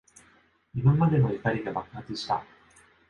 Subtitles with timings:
[0.73, 2.43] 今までの怒りが爆発した。